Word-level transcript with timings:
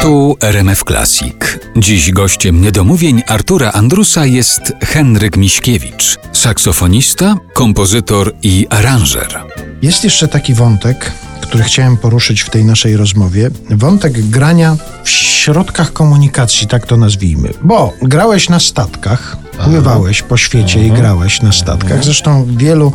Tu 0.00 0.36
RMF 0.40 0.84
Classic. 0.84 1.34
Dziś 1.76 2.10
gościem 2.10 2.60
niedomówień 2.60 3.22
Artura 3.26 3.72
Andrusa 3.72 4.26
jest 4.26 4.72
Henryk 4.84 5.36
Miśkiewicz, 5.36 6.18
saksofonista, 6.32 7.36
kompozytor 7.52 8.34
i 8.42 8.66
aranżer. 8.70 9.40
Jest 9.82 10.04
jeszcze 10.04 10.28
taki 10.28 10.54
wątek, 10.54 11.12
który 11.40 11.64
chciałem 11.64 11.96
poruszyć 11.96 12.40
w 12.40 12.50
tej 12.50 12.64
naszej 12.64 12.96
rozmowie. 12.96 13.50
Wątek 13.70 14.28
grania 14.28 14.76
w 15.04 15.10
środkach 15.10 15.92
komunikacji, 15.92 16.66
tak 16.66 16.86
to 16.86 16.96
nazwijmy. 16.96 17.48
Bo 17.62 17.92
grałeś 18.02 18.48
na 18.48 18.60
statkach, 18.60 19.36
pływałeś 19.64 20.22
po 20.22 20.36
świecie 20.36 20.86
i 20.86 20.90
grałeś 20.90 21.42
na 21.42 21.52
statkach. 21.52 22.04
Zresztą 22.04 22.46
wielu 22.56 22.92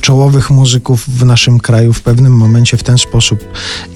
czołowych 0.00 0.50
muzyków 0.50 1.04
w 1.08 1.24
naszym 1.24 1.60
kraju 1.60 1.92
w 1.92 2.02
pewnym 2.02 2.32
momencie 2.32 2.76
w 2.76 2.82
ten 2.82 2.98
sposób 2.98 3.44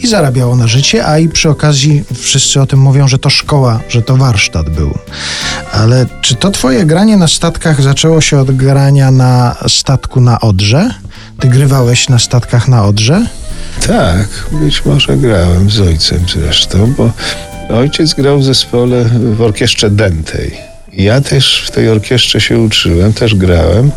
i 0.01 0.07
zarabiało 0.07 0.57
na 0.57 0.67
życie, 0.67 1.07
a 1.07 1.19
i 1.19 1.29
przy 1.29 1.51
okazji 1.51 2.05
wszyscy 2.15 2.61
o 2.61 2.67
tym 2.67 2.81
mówią, 2.81 3.09
że 3.09 3.19
to 3.19 3.31
szkoła, 3.31 3.81
że 3.89 4.03
to 4.03 4.17
warsztat 4.17 4.71
był. 4.71 4.99
Ale 5.73 6.07
czy 6.21 6.35
to 6.35 6.51
twoje 6.51 6.87
granie 6.87 7.17
na 7.17 7.29
statkach 7.29 7.83
zaczęło 7.83 8.21
się 8.21 8.39
od 8.39 8.51
grania 8.51 9.11
na 9.11 9.57
statku 9.69 10.21
na 10.21 10.41
Odrze? 10.41 10.91
Ty 11.41 11.49
grywałeś 11.49 12.09
na 12.09 12.19
statkach 12.19 12.69
na 12.69 12.85
Odrze? 12.85 13.27
Tak, 13.89 14.29
być 14.53 14.85
może 14.85 15.17
grałem 15.17 15.71
z 15.71 15.81
ojcem 15.81 16.19
zresztą, 16.35 16.95
bo 16.97 17.11
ojciec 17.69 18.15
grał 18.15 18.39
w 18.39 18.45
zespole 18.45 19.05
w 19.35 19.43
orkiestrze 19.43 19.91
dętej. 19.91 20.53
Ja 20.93 21.21
też 21.21 21.65
w 21.67 21.71
tej 21.71 21.89
orkiestrze 21.89 22.41
się 22.41 22.59
uczyłem, 22.59 23.13
też 23.13 23.35
grałem 23.35 23.91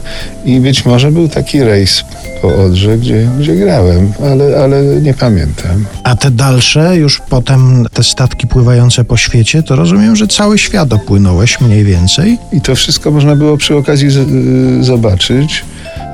i 0.45 0.59
być 0.59 0.86
może 0.86 1.12
był 1.12 1.30
taki 1.30 1.64
rejs 1.64 2.03
po 2.42 2.56
Odrze, 2.56 2.97
gdzie, 2.97 3.30
gdzie 3.39 3.56
grałem, 3.56 4.14
ale, 4.23 4.64
ale 4.64 4.84
nie 4.84 5.14
pamiętam. 5.14 5.86
A 6.03 6.16
te 6.16 6.31
dalsze, 6.31 6.97
już 6.97 7.22
potem 7.30 7.86
te 7.94 8.03
statki 8.03 8.47
pływające 8.47 9.03
po 9.03 9.17
świecie, 9.17 9.64
to 9.64 9.75
rozumiem, 9.75 10.16
że 10.16 10.28
cały 10.28 10.58
świat 10.58 10.94
opłynąłeś 10.94 11.62
mniej 11.62 11.84
więcej? 11.84 12.38
I 12.53 12.62
to 12.62 12.75
wszystko 12.75 13.12
można 13.12 13.36
było 13.36 13.58
przy 13.58 13.75
okazji 13.75 14.09
z, 14.09 14.17
y, 14.17 14.84
zobaczyć, 14.84 15.64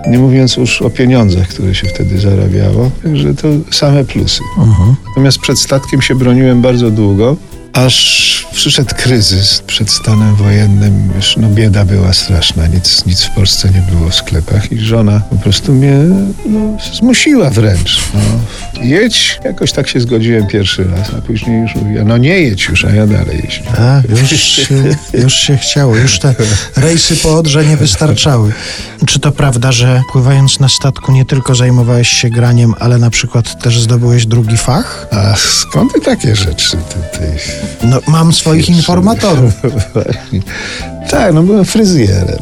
nie 0.09 0.19
mówiąc 0.19 0.57
już 0.57 0.81
o 0.81 0.89
pieniądzach, 0.89 1.47
które 1.47 1.75
się 1.75 1.87
wtedy 1.87 2.19
zarabiało. 2.19 2.91
Także 3.03 3.35
to 3.35 3.47
same 3.71 4.05
plusy. 4.05 4.41
Natomiast 5.07 5.39
przed 5.39 5.59
statkiem 5.59 6.01
się 6.01 6.15
broniłem 6.15 6.61
bardzo 6.61 6.91
długo, 6.91 7.35
aż 7.73 8.47
przyszedł 8.51 8.95
kryzys 8.95 9.63
przed 9.67 9.89
stanem 9.91 10.35
wojennym. 10.35 11.11
Już, 11.15 11.37
no 11.37 11.49
bieda 11.49 11.85
była 11.85 12.13
straszna, 12.13 12.67
nic, 12.67 13.05
nic 13.05 13.23
w 13.23 13.31
Polsce 13.31 13.69
nie 13.69 13.81
było 13.91 14.09
w 14.09 14.15
sklepach 14.15 14.71
i 14.71 14.79
żona 14.79 15.21
po 15.29 15.35
prostu 15.35 15.73
mnie 15.73 15.97
no, 16.45 16.77
zmusiła 16.93 17.49
wręcz. 17.49 18.01
No. 18.13 18.19
Jedź, 18.83 19.39
jakoś 19.43 19.71
tak 19.71 19.87
się 19.87 19.99
zgodziłem 19.99 20.47
pierwszy 20.47 20.83
raz, 20.83 21.09
a 21.17 21.21
później 21.21 21.61
już 21.61 21.75
mówiła, 21.75 22.03
no 22.03 22.17
nie 22.17 22.39
jedź 22.39 22.65
już, 22.65 22.85
a 22.85 22.89
ja 22.89 23.07
dalej 23.07 23.41
jeździłem. 23.43 23.73
A, 23.77 24.01
już 24.09 24.41
się, 24.41 24.65
już 25.13 25.33
się 25.33 25.57
chciało, 25.57 25.95
już 25.95 26.19
te 26.19 26.35
rejsy 26.75 27.15
po 27.15 27.37
Odrze 27.37 27.65
nie 27.65 27.77
wystarczały. 27.77 28.53
Czy 29.05 29.19
to 29.19 29.31
prawda, 29.31 29.71
że 29.71 30.01
pływając 30.11 30.59
na 30.59 30.69
statku 30.69 31.11
nie 31.11 31.25
tylko 31.25 31.55
zajmowałeś 31.55 32.09
się 32.09 32.29
graniem, 32.29 32.73
ale 32.79 32.97
na 32.97 33.09
przykład 33.09 33.63
też 33.63 33.79
zdobyłeś 33.79 34.25
drugi 34.25 34.57
fach? 34.57 35.07
A 35.11 35.35
skąd 35.35 35.93
ty 35.93 36.01
takie 36.01 36.35
rzeczy? 36.35 36.71
Ty, 36.71 37.17
ty? 37.17 37.66
No, 37.83 37.99
mam 38.07 38.33
swoich 38.33 38.69
informatorów. 38.69 39.53
Tak, 41.09 41.33
no 41.33 41.43
byłem 41.43 41.65
fryzjerem. 41.65 42.39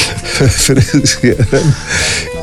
fryzjerem 0.66 1.72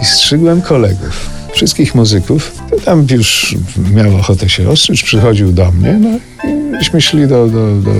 i 0.01 0.05
strzygłem 0.05 0.61
kolegów. 0.61 1.29
Wszystkich 1.53 1.95
muzyków. 1.95 2.51
Tam 2.85 3.07
już 3.11 3.55
miał 3.93 4.15
ochotę 4.15 4.49
się 4.49 4.69
ostrzyć, 4.69 5.03
przychodził 5.03 5.51
do 5.51 5.71
mnie, 5.71 5.93
no 5.93 6.09
i 6.49 6.53
myśmy 6.53 7.01
szli 7.01 7.27
do, 7.27 7.47
do, 7.47 7.75
do, 7.75 7.91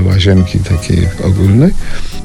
do 0.00 0.08
łazienki 0.08 0.58
takiej 0.58 1.08
ogólnej. 1.24 1.70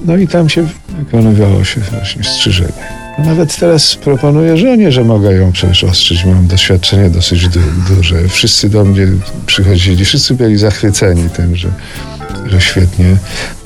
No 0.06 0.18
i 0.18 0.28
tam 0.28 0.50
się 0.50 0.68
wykonywało 1.00 1.64
się 1.64 1.82
właśnie 1.82 2.24
strzyżenie. 2.24 3.07
Nawet 3.18 3.58
teraz 3.60 3.96
proponuję 3.96 4.58
żonie, 4.58 4.92
że 4.92 5.04
mogę 5.04 5.34
ją 5.34 5.52
przecież 5.52 5.84
ostrzyć. 5.84 6.26
Mam 6.26 6.48
doświadczenie 6.48 7.10
dosyć 7.10 7.48
du 7.50 7.60
duże. 7.90 8.28
Wszyscy 8.28 8.70
do 8.70 8.86
mnie 8.86 9.08
przychodzili, 9.46 10.06
wszyscy 10.06 10.34
byli 10.34 10.58
zachwyceni 10.58 11.30
tym, 11.30 11.56
że, 11.56 11.70
że 12.46 12.62
świetnie, 12.62 13.18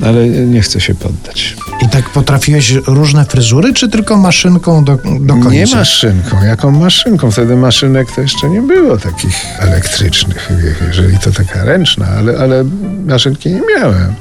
ale 0.02 0.28
nie 0.28 0.62
chcę 0.62 0.82
się 0.82 0.96
poddać. 0.96 1.56
I 1.82 1.90
tak 1.90 2.10
potrafiłeś 2.10 2.72
różne 2.72 3.26
fryzury, 3.26 3.74
czy 3.74 3.90
tylko 3.90 4.18
maszynką 4.18 4.84
do, 4.84 4.98
do 5.22 5.34
końca? 5.34 5.50
Nie 5.50 5.66
maszynką. 5.66 6.44
Jaką 6.44 6.72
maszynką? 6.72 7.32
Wtedy 7.32 7.56
maszynek 7.56 8.12
to 8.12 8.22
jeszcze 8.22 8.50
nie 8.50 8.62
było 8.62 8.98
takich 8.98 9.36
elektrycznych, 9.60 10.50
jeżeli 10.88 11.18
to 11.18 11.32
taka 11.32 11.64
ręczna, 11.66 12.08
ale, 12.18 12.38
ale 12.38 12.64
maszynki 13.06 13.50
nie 13.50 13.62
miałem. 13.76 14.14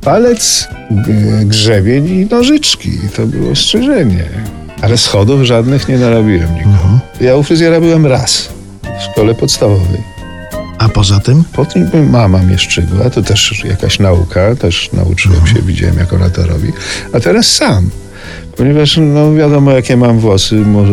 Palec, 0.00 0.68
grzebień 1.44 2.06
i 2.08 2.26
nożyczki. 2.26 2.90
I 2.90 3.08
to 3.16 3.26
było 3.26 3.56
strzyżenie. 3.56 4.24
Ale 4.82 4.98
schodów 4.98 5.42
żadnych 5.42 5.88
nie 5.88 5.98
narobiłem 5.98 6.54
nikomu. 6.54 6.98
Ja 7.20 7.36
u 7.36 7.42
fryzjera 7.42 7.80
byłem 7.80 8.06
raz 8.06 8.48
w 8.98 9.02
szkole 9.02 9.34
podstawowej. 9.34 10.02
A 10.78 10.88
poza 10.88 11.20
tym? 11.20 11.44
Potem 11.52 12.10
mama 12.10 12.38
mnie 12.38 12.58
szczygła, 12.58 13.10
to 13.10 13.22
też 13.22 13.64
jakaś 13.64 13.98
nauka, 13.98 14.54
też 14.56 14.90
nauczyłem 14.92 15.46
się, 15.46 15.62
widziałem 15.62 15.98
jak 15.98 16.12
ona 16.12 16.30
to 16.30 16.46
robi. 16.46 16.72
A 17.12 17.20
teraz 17.20 17.46
sam. 17.46 17.90
Ponieważ 18.56 18.96
no 18.96 19.34
wiadomo 19.34 19.72
jakie 19.72 19.96
mam 19.96 20.18
włosy, 20.18 20.54
może 20.54 20.92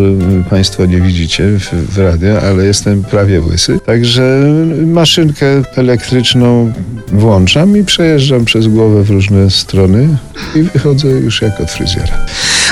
Państwo 0.50 0.85
nie 0.85 1.01
widzicie 1.01 1.44
w, 1.59 1.94
w 1.94 1.97
radio, 1.97 2.41
ale 2.41 2.66
jestem 2.66 3.03
prawie 3.03 3.41
łysy. 3.41 3.79
Także 3.85 4.41
maszynkę 4.85 5.45
elektryczną 5.75 6.74
włączam 7.07 7.77
i 7.77 7.83
przejeżdżam 7.83 8.45
przez 8.45 8.67
głowę 8.67 9.03
w 9.03 9.09
różne 9.09 9.51
strony 9.51 10.17
i 10.55 10.63
wychodzę 10.63 11.07
już 11.07 11.41
jako 11.41 11.66
fryzjera. 11.66 12.17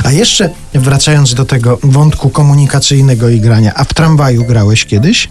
A 0.03 0.11
jeszcze 0.11 0.49
wracając 0.73 1.33
do 1.33 1.45
tego 1.45 1.79
wątku 1.83 2.29
komunikacyjnego 2.29 3.29
i 3.29 3.39
grania, 3.39 3.72
a 3.75 3.83
w 3.83 3.93
tramwaju 3.93 4.45
grałeś 4.45 4.85
kiedyś? 4.85 5.29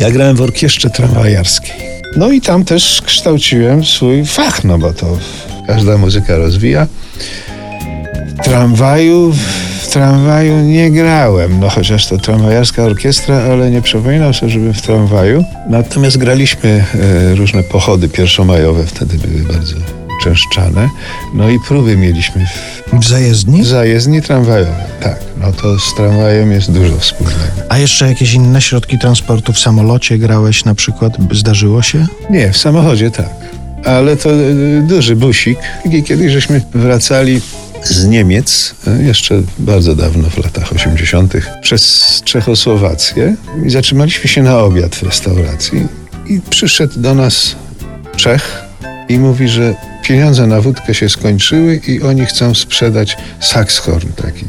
Ja 0.00 0.10
grałem 0.10 0.36
w 0.36 0.40
orkiestrze 0.40 0.90
tramwajarskiej. 0.90 1.90
No 2.16 2.30
i 2.30 2.40
tam 2.40 2.64
też 2.64 3.02
kształciłem 3.06 3.84
swój 3.84 4.26
fach, 4.26 4.64
no 4.64 4.78
bo 4.78 4.92
to 4.92 5.18
każda 5.66 5.98
muzyka 5.98 6.36
rozwija. 6.36 6.86
W 8.40 8.44
tramwaju, 8.44 9.34
tramwaju 9.90 10.60
nie 10.60 10.90
grałem, 10.90 11.60
no 11.60 11.68
chociaż 11.68 12.06
to 12.06 12.18
tramwajarska 12.18 12.82
orkiestra, 12.82 13.36
ale 13.36 13.70
nie 13.70 13.82
przypominam 13.82 14.34
sobie, 14.34 14.52
żeby 14.52 14.72
w 14.72 14.82
tramwaju. 14.82 15.44
Natomiast 15.68 16.18
graliśmy 16.18 16.84
e, 17.30 17.34
różne 17.34 17.62
pochody 17.62 18.08
pierwszomajowe, 18.08 18.86
wtedy 18.86 19.18
były 19.18 19.52
bardzo 19.52 19.76
częszczane. 20.22 20.88
No 21.34 21.48
i 21.50 21.58
próby 21.68 21.96
mieliśmy 21.96 22.46
w 22.46 22.98
W 23.00 23.08
zajezdni? 23.08 23.64
zajezdni 23.64 24.22
tramwajowej. 24.22 24.74
Tak, 25.02 25.16
no 25.40 25.52
to 25.52 25.78
z 25.78 25.94
tramwajem 25.94 26.52
jest 26.52 26.72
dużo 26.72 26.96
wspólnego. 26.98 27.40
A 27.68 27.78
jeszcze 27.78 28.08
jakieś 28.08 28.32
inne 28.32 28.60
środki 28.62 28.98
transportu? 28.98 29.52
W 29.52 29.58
samolocie 29.58 30.18
grałeś 30.18 30.64
na 30.64 30.74
przykład? 30.74 31.12
Zdarzyło 31.32 31.82
się? 31.82 32.06
Nie, 32.30 32.52
w 32.52 32.56
samochodzie 32.56 33.10
tak. 33.10 33.30
Ale 33.84 34.16
to 34.16 34.30
y, 34.32 34.82
duży 34.88 35.16
busik. 35.16 35.58
I 35.92 36.02
kiedyś 36.02 36.32
żeśmy 36.32 36.60
wracali 36.74 37.40
z 37.84 38.06
Niemiec, 38.06 38.74
y, 39.00 39.04
jeszcze 39.04 39.42
bardzo 39.58 39.94
dawno, 39.94 40.30
w 40.30 40.38
latach 40.38 40.72
80., 40.72 41.34
przez 41.62 42.22
Czechosłowację 42.24 43.36
i 43.66 43.70
zatrzymaliśmy 43.70 44.30
się 44.30 44.42
na 44.42 44.58
obiad 44.58 44.94
w 44.94 45.02
restauracji. 45.02 45.86
I 46.26 46.40
przyszedł 46.50 47.00
do 47.00 47.14
nas 47.14 47.56
Czech 48.16 48.62
i 49.08 49.18
mówi, 49.18 49.48
że 49.48 49.74
pieniądze 50.02 50.46
na 50.46 50.60
wódkę 50.60 50.94
się 50.94 51.08
skończyły 51.08 51.76
i 51.76 52.02
oni 52.02 52.26
chcą 52.26 52.54
sprzedać 52.54 53.16
saxhorn 53.40 54.08
taki. 54.12 54.44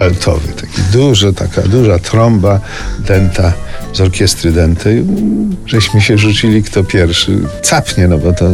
Altowy, 0.00 0.48
taki 0.48 0.82
duży, 0.92 1.32
taka 1.32 1.62
duża 1.62 1.98
trąba 1.98 2.60
dęta 2.98 3.52
z 3.92 4.00
orkiestry 4.00 4.52
dętej. 4.52 5.04
Żeśmy 5.66 6.00
się 6.00 6.18
rzucili 6.18 6.62
kto 6.62 6.84
pierwszy. 6.84 7.38
Capnie, 7.62 8.08
no 8.08 8.18
bo 8.18 8.32
to 8.32 8.44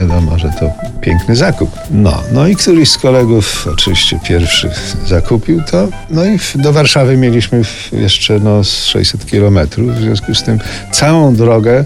wiadomo, 0.00 0.38
że 0.38 0.50
to 0.60 0.70
piękny 1.00 1.36
zakup. 1.36 1.70
No, 1.90 2.22
no 2.32 2.46
i 2.46 2.56
któryś 2.56 2.90
z 2.90 2.98
kolegów 2.98 3.68
oczywiście 3.72 4.18
pierwszy 4.24 4.70
zakupił 5.06 5.62
to. 5.70 5.88
No 6.10 6.24
i 6.26 6.38
do 6.54 6.72
Warszawy 6.72 7.16
mieliśmy 7.16 7.62
jeszcze 7.92 8.38
no, 8.38 8.64
z 8.64 8.84
600 8.84 9.26
kilometrów, 9.26 9.94
w 9.94 10.00
związku 10.00 10.34
z 10.34 10.42
tym 10.42 10.58
całą 10.92 11.34
drogę 11.34 11.84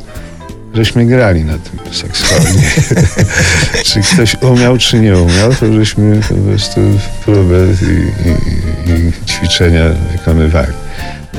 żeśmy 0.75 1.07
grali 1.07 1.45
na 1.45 1.59
tym 1.59 1.95
saksofonie. 1.95 2.71
czy 3.87 4.01
ktoś 4.01 4.37
umiał, 4.43 4.79
czy 4.79 5.01
nie 5.01 5.17
umiał, 5.17 5.55
to 5.55 5.73
żeśmy 5.73 6.21
po 6.29 6.35
prostu 6.35 6.81
próbę 7.25 7.57
i, 7.83 8.29
i, 8.91 8.93
i 8.93 9.27
ćwiczenia 9.27 9.85
wykonywali. 10.13 10.73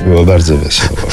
Było 0.04 0.24
bardzo 0.24 0.56
wesoło. 0.56 1.08